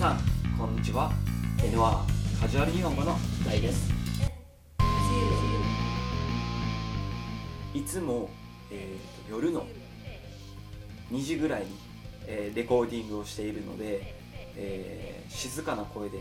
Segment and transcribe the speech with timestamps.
[0.00, 0.18] さん
[0.58, 1.12] こんにちは。
[1.58, 3.92] N1 カジュアル日本語の大です。
[7.74, 8.30] いつも、
[8.70, 9.66] えーと夜の
[11.12, 11.66] 2時ぐらいに、
[12.26, 14.14] えーレコーディングをしているので、
[14.56, 16.20] えー静かな声で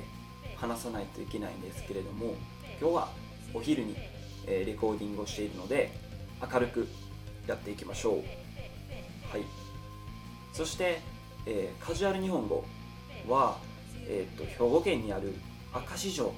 [0.57, 2.35] 話さないといけないんですけれども
[2.81, 3.07] 今日は
[3.53, 3.95] お昼に、
[4.45, 5.89] えーレコーディングをしているので
[6.51, 6.85] 明るく
[7.47, 8.15] やっていきましょう。
[9.31, 9.45] はい。
[10.51, 10.99] そして、
[11.45, 12.65] えーカジュアル日本語
[13.29, 13.68] は、
[14.09, 15.33] えー、と兵庫県にある
[15.73, 16.33] 明石城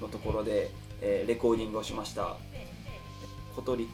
[0.00, 0.70] のところで、
[1.02, 2.36] えーレコーディングをしました。
[3.54, 3.88] 小鳥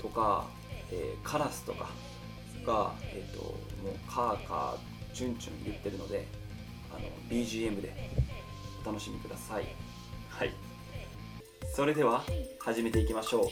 [0.00, 0.46] とか、
[0.92, 1.90] えーカラスとか
[2.64, 6.26] が、えー、ともうカーカーチュンチュン言ってるので
[6.90, 7.92] あの BGM で
[8.84, 9.64] お楽しみください。
[10.28, 10.52] はい。
[11.74, 12.22] それでは
[12.60, 13.46] 始めていきましょう。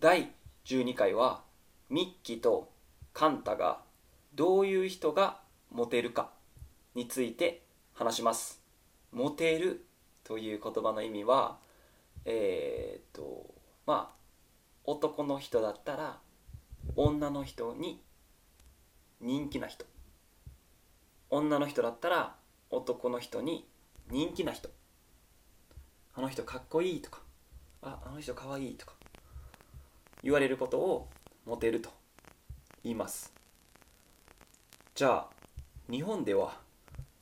[0.00, 0.39] 第
[0.70, 1.42] 12回は
[1.88, 2.70] ミッキーと
[3.12, 3.80] カンタが
[4.36, 5.40] どういう人が
[5.72, 6.30] モテるか
[6.94, 8.62] について話します。
[9.10, 9.84] モテる
[10.22, 11.58] という言葉の意味は
[12.24, 13.52] えーっと
[13.84, 14.16] まあ
[14.84, 16.18] 男の人だったら
[16.94, 18.00] 女の人に
[19.20, 19.84] 人気な人。
[21.30, 22.36] 女の人だったら
[22.70, 23.66] 男の人に
[24.08, 24.68] 人気な人。
[26.14, 27.22] あの人かっこいいとか。
[27.82, 28.99] ああの人かわいいとか。
[30.22, 31.08] 言われることを
[31.46, 31.90] モテると
[32.84, 33.32] 言います。
[34.94, 35.28] じゃあ
[35.90, 36.58] 日本では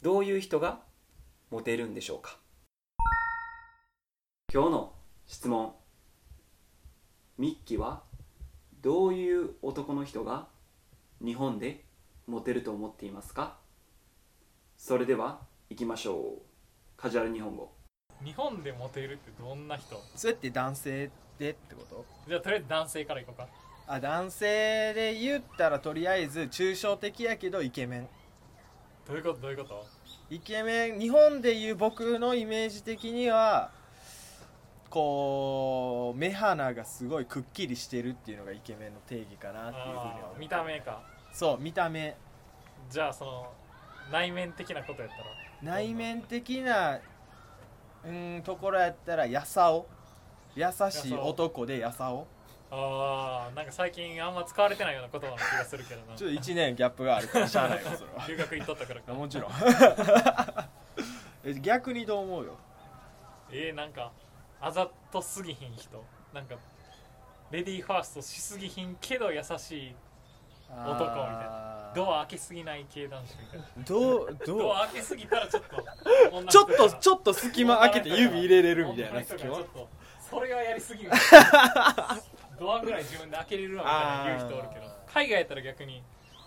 [0.02, 0.80] どういう人が
[1.50, 2.38] モテるんでしょうか？
[4.52, 4.92] 今日の
[5.27, 5.74] 質問。
[7.36, 8.02] ミッキーは
[8.82, 10.48] どういう男の人が
[11.24, 11.84] 日本で
[12.27, 13.56] モテると思っていますか？
[14.77, 15.38] それでは
[15.70, 16.42] 行きましょう。
[16.96, 17.70] カジュアル日本語。
[18.24, 20.02] 日本でモテるってどんな人？
[20.16, 22.05] それって男性でってこと？
[22.28, 23.47] じゃあとりあえず男性からいこうか。
[23.86, 28.08] あ男性で言ったらとりあえず抽象的やけどイケメン。
[29.07, 29.40] どういうこと？
[29.40, 29.86] どういうこと？
[30.30, 33.70] イケメン日本でいう僕のイメージ的には
[34.90, 41.02] こう目鼻がすごいくっきりしてるっていうのがイケメンの定義かなっていうふうには見た目か。
[41.33, 42.17] そう見た目。
[42.91, 43.52] じゃあその
[44.12, 47.01] 内面的なことやったら内面的な
[48.05, 49.86] うんところやったらやさお
[50.55, 52.27] 優しい男でやさお
[52.70, 56.14] ああなんか最近あんま使われてないような言葉の気がするけどな。
[56.17, 58.27] ちょっと1年ギャップがあるからしゃあないわそれは。
[58.29, 59.01] 留学行っとったから。
[59.01, 59.51] かもちろん。
[61.45, 62.57] え逆にどう思うよ？
[63.51, 64.13] えー、なんか
[64.61, 66.05] あざとすぎひん人。
[66.35, 66.57] なんか
[67.51, 69.95] レディーファーストしすぎひんけど優しい
[70.70, 71.92] 男みたいな。
[71.95, 73.67] ドア開けすぎない系男子みたいな。
[73.85, 74.59] どうどう？
[74.59, 75.77] ドア開けすぎたらちょっと
[76.45, 79.57] ちょっとちょっと隙間開けて指入れれるみたいな隙間？
[80.28, 81.11] それはやりすぎる。
[82.58, 84.86] ドアぐらい自分で開けれるわみたいな言う人おるけど。
[85.06, 86.02] 海外やったら逆に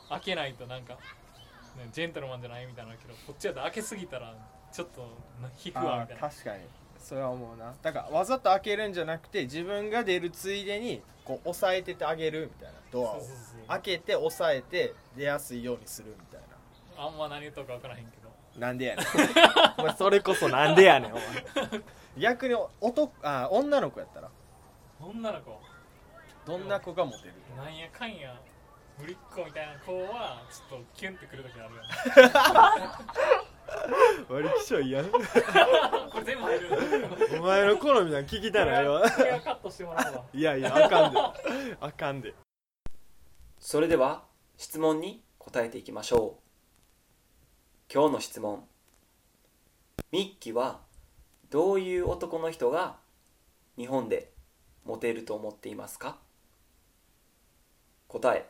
[0.09, 4.35] 開けないとなんか、ね、ジェントルマンじゃないみたいなけどこっちやと開けすぎたら
[4.71, 5.01] ちょっと
[5.41, 6.27] な引くわあみたいな。
[6.27, 6.63] ー確かに。
[6.99, 7.73] それは思うな。
[7.81, 12.79] だからわざと開けるんじゃなくて自分が出るついでにこう押さえててあげるみたいな。
[12.91, 13.21] ドアを。
[13.67, 16.41] 開けて押さえて出やすいようにするみたい
[17.01, 19.05] あんま何言うとか分からへんけどななんでやねん。
[19.77, 21.23] お前それこそなんでやねんお前。
[22.17, 24.29] 逆に男あ女の子やったら。
[24.99, 25.59] 女の子？
[26.45, 28.39] どんな子がモテるなんやかんや
[28.97, 31.87] ぶりっ子みたいな子はちょっとキュンってくるときあるよね
[34.29, 35.03] 割り気象嫌。
[35.05, 35.17] こ
[36.17, 36.69] れ全部入る。
[37.39, 40.23] お前の好みなん聞きたないわこれはカットしてもらうわ。
[40.33, 41.19] いやいやあかんで。
[41.79, 42.33] あかんで。
[43.59, 44.23] それでは
[44.57, 46.40] 質問に答えていきましょう
[47.93, 48.63] 今日の質問。
[50.13, 50.79] ミッキーは
[51.49, 52.95] どういう男の人が
[53.77, 54.31] 日本で
[54.85, 56.15] モテると思っていますか？
[58.07, 58.47] 答え。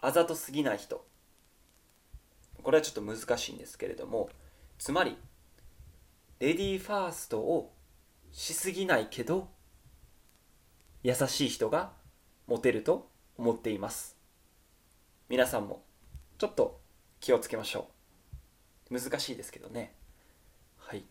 [0.00, 1.04] あざとすぎない人。
[2.62, 4.30] これはちょっと難しいんですけれども。
[4.78, 5.18] つまり
[6.40, 7.74] レディーファーストを
[8.30, 9.50] しすぎないけど
[11.02, 11.92] 優しい人が
[12.46, 14.16] モテると思っています。
[15.28, 15.82] 皆さんも
[16.38, 16.80] ちょっと
[17.22, 17.88] 気をつけましょ
[18.90, 18.98] う。
[18.98, 19.94] 難しいですけどね。
[20.76, 21.04] はい。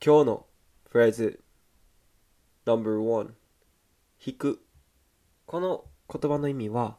[0.00, 0.46] 今日の
[0.88, 1.40] フレーズ。
[2.66, 3.32] No.1
[4.24, 4.64] 引く。
[5.46, 6.98] この言葉の意味は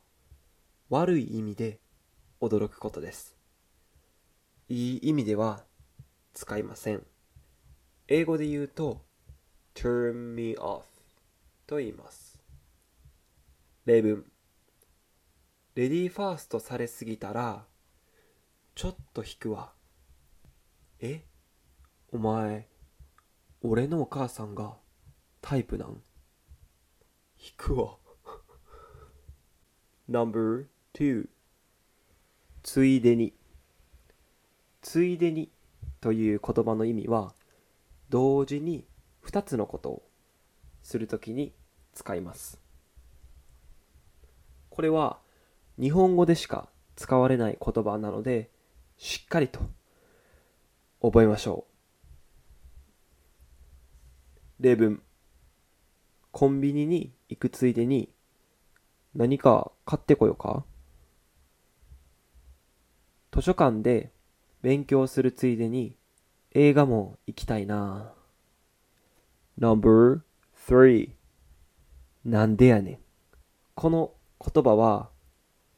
[0.89, 1.79] 悪い意味で
[2.41, 3.37] 驚くことです。
[4.67, 5.63] いい意味では
[6.33, 7.05] 使いません。
[8.09, 9.01] 英語で言うと
[9.73, 10.83] turn me off
[11.65, 12.34] と言います。
[13.85, 14.25] 例文。
[15.75, 17.65] レディーファーストされすぎたら
[18.73, 19.73] ちょっと引くわ。
[20.99, 21.23] え？
[22.11, 22.67] お前
[23.61, 24.73] 俺のお母さんが
[25.39, 26.01] タイプなん？
[27.37, 27.97] 引くわ。
[30.09, 31.27] No.2
[32.63, 33.35] ついでに。
[34.81, 35.51] ついでに
[36.01, 37.35] という言葉の意味は
[38.09, 38.87] 同時に
[39.27, 40.03] 2つのことを
[40.81, 41.53] するときに
[41.93, 42.64] 使います。
[44.75, 45.19] これは
[45.79, 46.67] 日本語でしか
[46.97, 48.49] 使われない言葉なので
[48.97, 49.61] しっかりと
[51.01, 51.65] 覚えましょ
[54.59, 54.63] う。
[54.63, 55.01] 例文。
[56.33, 58.09] コンビニに行くついでに
[59.13, 60.65] 何か買ってこようか。
[63.31, 64.11] 図書館で
[64.61, 65.95] 勉強するついでに
[66.51, 68.11] 映画も行きたいな。
[69.57, 71.11] No.3
[72.25, 72.99] なんでやねん。
[73.73, 74.11] この
[74.53, 75.09] 言葉は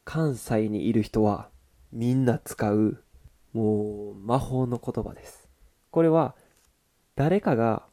[0.04, 1.48] 関西にいる人は
[1.90, 3.02] みんな使う
[3.54, 5.48] もう魔法の言葉です。
[5.90, 6.34] これは
[7.16, 7.86] 誰かが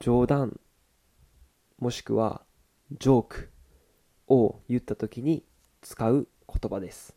[0.00, 0.58] 冗談
[1.78, 2.42] もしくは
[2.98, 3.50] ジョーク
[4.28, 5.44] を言った時に
[5.82, 7.14] 使う言葉です。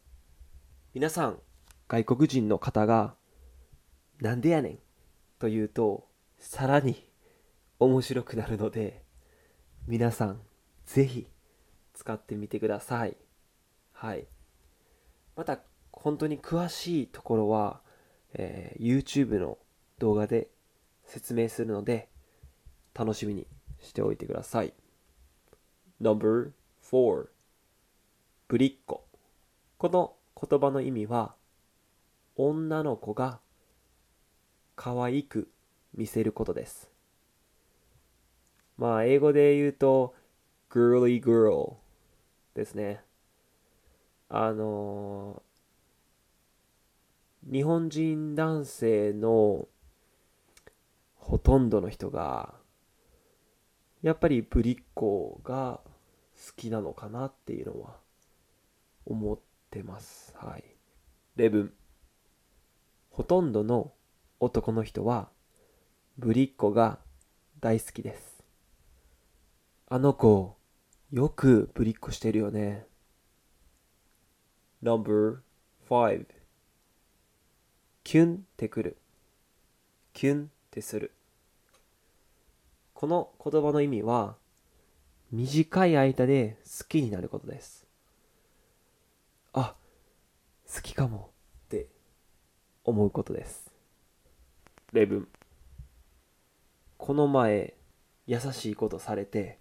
[0.94, 1.40] 皆さん
[1.88, 3.16] 外国人の方が
[4.20, 4.80] なんでやねん
[5.40, 6.08] と言うと
[6.38, 7.08] さらに
[7.80, 9.04] 面白くなるので
[9.88, 10.42] 皆さん
[10.86, 11.28] ぜひ
[12.00, 13.18] 使ってみてください。
[13.92, 14.26] はい。
[15.36, 15.60] また
[15.92, 17.82] 本当に詳しいところは、
[18.34, 19.58] えー YouTube の
[20.00, 20.48] 動画で
[21.04, 22.08] 説明するので
[22.94, 23.48] 楽しみに
[23.82, 24.74] しておいてください。
[26.00, 27.28] No.4
[28.48, 29.06] ぶりっ子
[29.78, 31.36] この言葉の意味は
[32.38, 33.42] 女の子が
[34.78, 35.52] 可愛く
[35.94, 36.90] 見せることです。
[38.78, 40.16] まあ英語で言うと
[40.70, 41.74] girly girl
[42.60, 43.02] ですね。
[44.28, 45.42] あの
[47.50, 49.68] 日本人男性の
[51.16, 52.54] ほとんどの人が
[54.02, 55.80] やっぱりぶりっ子が
[56.48, 57.98] 好きなのかなっていうのは
[59.06, 59.40] 思っ
[59.72, 60.36] てます。
[60.38, 60.64] はい。
[61.38, 61.74] 例文
[63.10, 63.94] ほとんどの
[64.40, 65.30] 男の人は
[66.18, 67.00] ぶりっ子が
[67.62, 68.44] 大好きです。
[69.88, 70.59] あの子
[71.12, 72.86] よくぶりっ子してるよね。
[74.84, 76.26] No.5
[78.04, 78.98] キュンってくる。
[80.14, 81.12] キュンってする。
[82.94, 84.36] この言葉の意味は
[85.32, 87.88] 短い間で好きになることです。
[89.54, 89.74] あ
[90.72, 91.32] 好きかも。
[91.66, 91.88] って
[92.84, 93.72] 思うことです。
[94.94, 95.28] 例文。
[96.98, 97.74] この前
[98.28, 99.58] 優しいことされて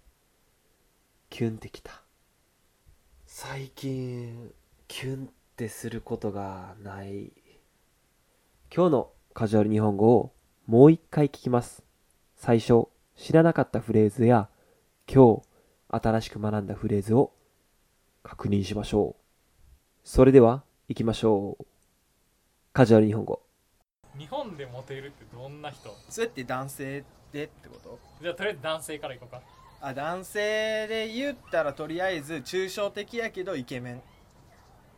[1.29, 1.91] キュンってきた。
[3.25, 4.51] 最近
[4.87, 7.31] キュンってすることがない。
[8.73, 10.33] 今日のカジュアル日本語を
[10.65, 11.83] もう一回聞きます。
[12.35, 14.49] 最初知らなかったフレーズや
[15.07, 15.41] 今
[15.89, 17.31] 日新しく学んだフレーズを
[18.23, 19.21] 確認しましょう。
[20.03, 21.65] それでは行きましょう。
[22.73, 23.41] カジュアル日本語。
[24.17, 25.95] 日本でモテるってどんな人？
[26.09, 27.99] それって男性でってこと？
[28.21, 29.41] じゃあとりあえず男性からいこうか
[29.81, 34.01] あ男性で言ったらとりあえず抽象的やけどイケメン。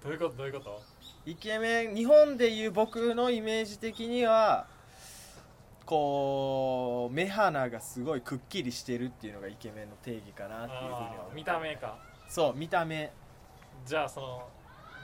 [0.04, 0.38] どういうこと？
[0.38, 0.82] どういうこと？
[1.26, 4.66] イケメン日本でいう僕のイメージ的には
[5.86, 11.98] こう目鼻がすごいくっきりしてるっていうのがイケメンの定義かなっていうふうにはあ思うー見た目か。
[12.28, 13.12] そう見た目。
[13.86, 14.48] じゃあその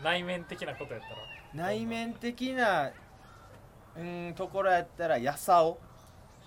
[0.04, 1.68] 内面的なことやったら？
[1.70, 2.92] 内面的な
[3.96, 5.78] うんところやったらやさお。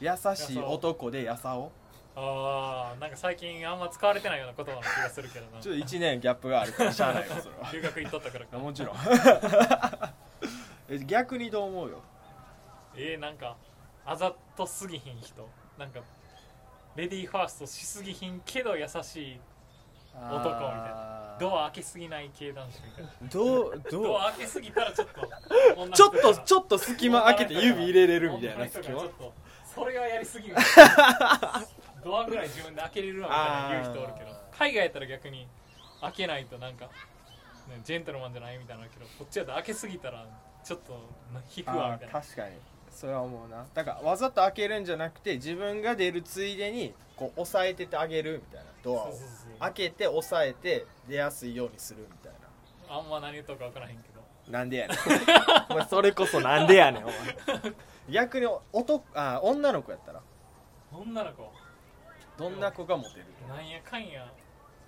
[0.01, 1.71] 優しい男でやさお
[2.17, 5.61] ああなんか最近あんま使われてないような言葉の気がするけどな。
[5.61, 7.71] ちょっと1年ギャップがあるからしゃあないわそれは。
[7.73, 8.59] 留学行っとったからか。
[8.59, 8.97] もちろん。
[10.91, 12.03] え逆にどう思うよ？
[12.97, 13.57] えー、なんか
[14.05, 15.49] あざとすぎひん人。
[15.79, 16.01] なんか
[16.97, 19.41] レディーファーストしすぎひんけど優しい
[20.15, 21.37] 男みたいな。
[21.39, 23.11] ドア開けすぎない系男子みたいな。
[23.31, 24.03] どうどう？
[24.03, 25.21] ドア開けすぎたらちょっと
[25.95, 29.05] ちょっとちょっと隙間開けて指入れれるみたいな隙間？
[29.73, 31.63] それはやりすぎみたいな
[32.05, 35.47] ドアぐらい自分で開けれるわみたいな言う人おるけど海外やったら逆に
[36.01, 40.27] 開けないとなんか、ね、ジェントルマンじゃないみたいなけどこっちやと開けすぎたら
[40.65, 40.93] ちょっと
[41.33, 42.21] な引くわみたいな。
[42.21, 42.55] 確かに。
[42.91, 43.65] それは思うな。
[43.73, 49.15] だからわざと開けるんじゃなくて自分が出るついでにこう押さえててあげるみたいなドアを。
[49.61, 52.97] 開けて押さえて出やすいようにするみたいな。
[52.97, 54.21] あんま何言うとか分からへんけど。
[54.51, 54.99] なんでやねん。
[55.71, 57.15] お前それこそなんでやねんお前。
[58.11, 60.21] 逆に男あ女の子やったら。
[60.93, 61.53] 女の子？
[62.41, 63.27] どんな子がモテる？
[63.47, 64.33] なんやかんや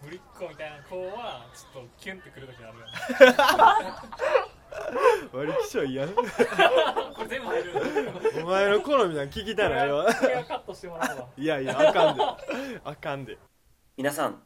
[0.02, 2.92] ぶりっ子みたいな子はちょっとキュンってくるときあるよね。
[5.34, 6.14] 割り気象いやん。
[6.14, 6.28] これ
[7.28, 7.72] 全部入る
[8.42, 11.28] お前の好みなん聞きたないわこれはカットしてもらうわ。
[11.36, 12.22] いやいやあかんで。
[12.84, 13.36] あかんで。
[13.98, 14.42] 皆さん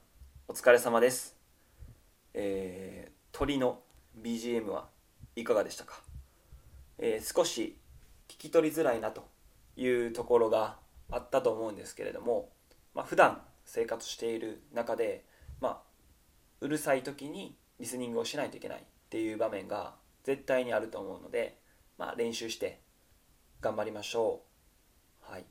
[0.48, 1.36] お疲れ様です。
[2.34, 3.84] えー、鳥の
[4.20, 4.88] BGM は
[5.36, 6.02] いかがでしたか、
[6.98, 7.78] えー少し
[8.26, 9.28] 聞き取りづらいなと
[9.76, 10.80] いうところが
[11.12, 12.50] あったと思うんですけれども、
[12.96, 15.24] まあ普段生活している中で、
[15.60, 15.80] まあ、
[16.62, 21.58] うるさい時にリスニングをしないといけないっていう場面が絶対にあると思うので、
[21.98, 22.80] まあ、練習して
[23.60, 24.40] 頑張りましょ
[25.28, 25.30] う。
[25.30, 25.44] はい。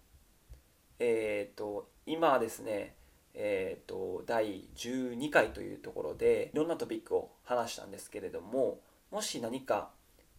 [0.97, 2.95] えっ、と今はですね
[3.37, 8.79] えー、と第12回というところでいろんなトピックを話したんですけれども
[9.11, 9.89] もし何か、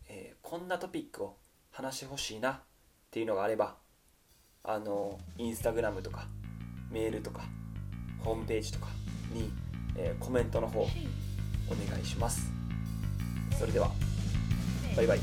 [0.08, 1.36] えーこんなトピックを
[1.72, 2.60] 話してほしいなっ
[3.10, 3.76] ていうのがあれば
[4.64, 6.26] あのインスタグラムとか
[6.90, 7.42] メールとか
[8.20, 8.86] ホームページとか
[9.32, 9.50] に、
[9.96, 10.86] えーコメントの方お
[11.90, 12.52] 願いします。
[13.58, 13.90] それでは
[14.96, 15.20] バイバイ.